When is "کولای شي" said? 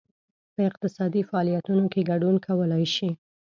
2.47-3.09